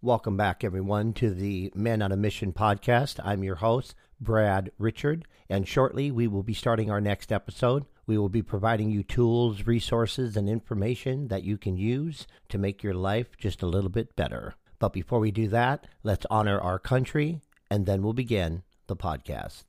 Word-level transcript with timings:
Welcome 0.00 0.36
back, 0.36 0.62
everyone, 0.62 1.12
to 1.14 1.34
the 1.34 1.72
Men 1.74 2.02
on 2.02 2.12
a 2.12 2.16
Mission 2.16 2.52
podcast. 2.52 3.18
I'm 3.24 3.42
your 3.42 3.56
host, 3.56 3.96
Brad 4.20 4.70
Richard, 4.78 5.26
and 5.50 5.66
shortly 5.66 6.12
we 6.12 6.28
will 6.28 6.44
be 6.44 6.54
starting 6.54 6.88
our 6.88 7.00
next 7.00 7.32
episode. 7.32 7.84
We 8.06 8.16
will 8.16 8.28
be 8.28 8.40
providing 8.40 8.92
you 8.92 9.02
tools, 9.02 9.66
resources, 9.66 10.36
and 10.36 10.48
information 10.48 11.26
that 11.28 11.42
you 11.42 11.58
can 11.58 11.76
use 11.76 12.28
to 12.48 12.58
make 12.58 12.84
your 12.84 12.94
life 12.94 13.36
just 13.36 13.60
a 13.60 13.66
little 13.66 13.90
bit 13.90 14.14
better. 14.14 14.54
But 14.78 14.92
before 14.92 15.18
we 15.18 15.32
do 15.32 15.48
that, 15.48 15.88
let's 16.04 16.26
honor 16.30 16.60
our 16.60 16.78
country, 16.78 17.40
and 17.68 17.84
then 17.84 18.00
we'll 18.04 18.12
begin 18.12 18.62
the 18.86 18.94
podcast. 18.94 19.64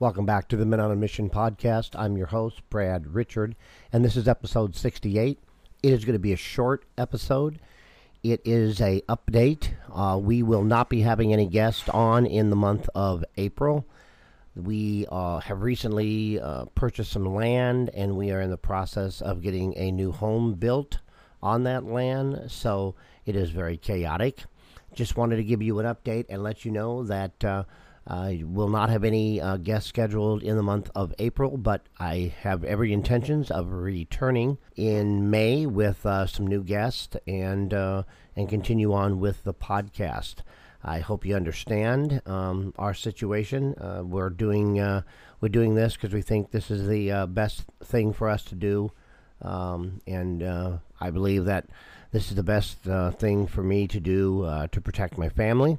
Welcome 0.00 0.24
back 0.24 0.48
to 0.48 0.56
the 0.56 0.64
Men 0.64 0.80
on 0.80 0.90
a 0.90 0.96
Mission 0.96 1.28
podcast. 1.28 1.90
I'm 1.94 2.16
your 2.16 2.28
host, 2.28 2.62
Brad 2.70 3.12
Richard, 3.14 3.54
and 3.92 4.02
this 4.02 4.16
is 4.16 4.26
episode 4.28 4.74
68. 4.74 5.38
It 5.82 5.92
is 5.92 6.06
going 6.06 6.14
to 6.14 6.18
be 6.18 6.32
a 6.32 6.38
short 6.38 6.86
episode. 6.96 7.60
It 8.22 8.40
is 8.46 8.80
a 8.80 9.02
update. 9.10 9.74
Uh, 9.92 10.16
we 10.16 10.42
will 10.42 10.64
not 10.64 10.88
be 10.88 11.02
having 11.02 11.34
any 11.34 11.44
guests 11.44 11.86
on 11.90 12.24
in 12.24 12.48
the 12.48 12.56
month 12.56 12.88
of 12.94 13.26
April. 13.36 13.84
We 14.56 15.04
uh, 15.12 15.40
have 15.40 15.60
recently 15.60 16.40
uh, 16.40 16.64
purchased 16.74 17.12
some 17.12 17.34
land, 17.34 17.90
and 17.92 18.16
we 18.16 18.30
are 18.30 18.40
in 18.40 18.48
the 18.48 18.56
process 18.56 19.20
of 19.20 19.42
getting 19.42 19.76
a 19.76 19.92
new 19.92 20.12
home 20.12 20.54
built 20.54 21.00
on 21.42 21.64
that 21.64 21.84
land. 21.84 22.50
So 22.50 22.94
it 23.26 23.36
is 23.36 23.50
very 23.50 23.76
chaotic. 23.76 24.44
Just 24.94 25.18
wanted 25.18 25.36
to 25.36 25.44
give 25.44 25.60
you 25.60 25.78
an 25.78 25.84
update 25.84 26.24
and 26.30 26.42
let 26.42 26.64
you 26.64 26.70
know 26.70 27.04
that 27.04 27.44
uh, 27.44 27.64
I 28.10 28.42
will 28.44 28.68
not 28.68 28.90
have 28.90 29.04
any 29.04 29.40
uh, 29.40 29.56
guests 29.56 29.88
scheduled 29.88 30.42
in 30.42 30.56
the 30.56 30.64
month 30.64 30.90
of 30.96 31.14
April, 31.20 31.56
but 31.56 31.86
I 32.00 32.34
have 32.40 32.64
every 32.64 32.92
intentions 32.92 33.52
of 33.52 33.70
returning 33.70 34.58
in 34.74 35.30
May 35.30 35.64
with 35.64 36.04
uh, 36.04 36.26
some 36.26 36.48
new 36.48 36.64
guests 36.64 37.16
and 37.28 37.72
uh, 37.72 38.02
and 38.34 38.48
continue 38.48 38.92
on 38.92 39.20
with 39.20 39.44
the 39.44 39.54
podcast. 39.54 40.38
I 40.82 40.98
hope 40.98 41.24
you 41.24 41.36
understand 41.36 42.20
um, 42.26 42.74
our 42.76 42.94
situation. 42.94 43.76
Uh, 43.78 44.02
we're 44.04 44.30
doing 44.30 44.80
uh, 44.80 45.02
we're 45.40 45.48
doing 45.48 45.76
this 45.76 45.94
because 45.94 46.12
we 46.12 46.22
think 46.22 46.50
this 46.50 46.68
is 46.68 46.88
the 46.88 47.12
uh, 47.12 47.26
best 47.26 47.62
thing 47.80 48.12
for 48.12 48.28
us 48.28 48.42
to 48.46 48.56
do, 48.56 48.90
um, 49.40 50.00
and 50.08 50.42
I 51.00 51.10
believe 51.10 51.44
that 51.44 51.66
this 52.10 52.30
is 52.30 52.34
the 52.34 52.42
best 52.42 52.78
thing 53.20 53.46
for 53.46 53.62
me 53.62 53.86
to 53.86 54.00
do 54.00 54.66
to 54.72 54.80
protect 54.80 55.16
my 55.16 55.28
family 55.28 55.78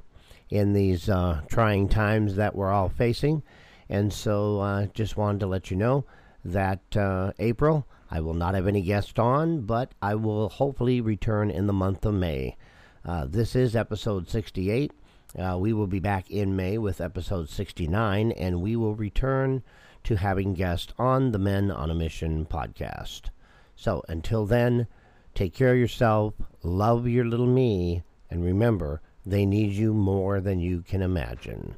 in 0.52 0.74
these 0.74 1.08
uh, 1.08 1.40
trying 1.48 1.88
times 1.88 2.36
that 2.36 2.54
we're 2.54 2.70
all 2.70 2.90
facing. 2.90 3.42
And 3.88 4.12
so 4.12 4.60
uh, 4.60 4.86
just 4.92 5.16
wanted 5.16 5.40
to 5.40 5.46
let 5.46 5.70
you 5.70 5.78
know 5.78 6.04
that 6.44 6.94
uh, 6.94 7.32
April, 7.38 7.86
I 8.10 8.20
will 8.20 8.34
not 8.34 8.54
have 8.54 8.66
any 8.66 8.82
guests 8.82 9.18
on, 9.18 9.62
but 9.62 9.92
I 10.02 10.14
will 10.14 10.50
hopefully 10.50 11.00
return 11.00 11.50
in 11.50 11.66
the 11.66 11.72
month 11.72 12.04
of 12.04 12.12
May. 12.12 12.58
Uh, 13.02 13.24
this 13.26 13.56
is 13.56 13.74
episode 13.74 14.28
68. 14.28 14.92
Uh, 15.38 15.56
we 15.58 15.72
will 15.72 15.86
be 15.86 16.00
back 16.00 16.30
in 16.30 16.54
May 16.54 16.76
with 16.76 17.00
episode 17.00 17.48
69, 17.48 18.32
and 18.32 18.60
we 18.60 18.76
will 18.76 18.94
return 18.94 19.62
to 20.04 20.16
having 20.16 20.52
guests 20.52 20.92
on 20.98 21.32
the 21.32 21.38
Men 21.38 21.70
on 21.70 21.90
a 21.90 21.94
Mission 21.94 22.44
podcast. 22.44 23.30
So 23.74 24.02
until 24.06 24.44
then, 24.44 24.86
take 25.34 25.54
care 25.54 25.72
of 25.72 25.78
yourself, 25.78 26.34
love 26.62 27.08
your 27.08 27.24
little 27.24 27.46
me, 27.46 28.02
and 28.30 28.44
remember, 28.44 29.00
they 29.24 29.46
need 29.46 29.72
you 29.72 29.94
more 29.94 30.40
than 30.40 30.58
you 30.58 30.82
can 30.82 31.00
imagine. 31.00 31.76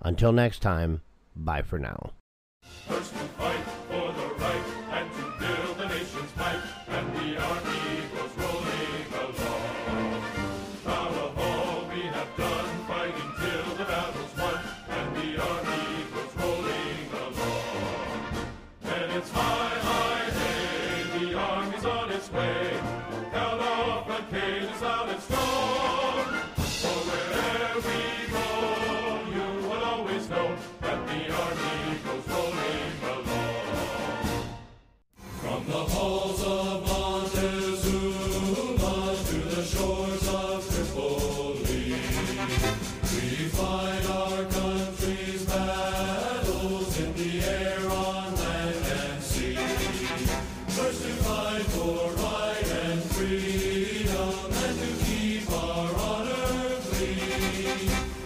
Until 0.00 0.32
next 0.32 0.60
time, 0.62 1.02
bye 1.36 1.60
for 1.60 1.78
now. 1.78 2.12
First 2.86 3.12
to 3.12 3.18
fight 3.18 3.64
for 3.88 4.12
the 4.12 4.34
right 4.40 4.64
and 4.92 5.12
to 5.12 5.22
build 5.38 5.76
the 5.78 5.86
nation's 5.88 6.36
might, 6.36 6.62
and 6.88 7.14
rolling 8.38 9.12
along. 9.12 10.22
Proud 10.82 11.12
of 11.12 11.38
all 11.38 11.88
we 11.92 12.00
have 12.00 12.36
done, 12.38 12.86
fighting 12.86 13.32
till 13.38 13.76
the 13.76 13.84
battle's 13.84 14.36
won, 14.38 14.60
and 14.88 15.16
rolling 16.36 17.10
along. 17.12 18.46
And 18.84 19.12
it's 19.12 19.30
high. 19.30 19.47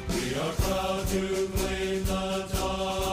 We 0.09 0.35
are 0.35 0.53
proud 0.53 1.07
to 1.09 1.49
claim 1.57 2.05
the 2.05 2.49
dawn. 2.53 3.12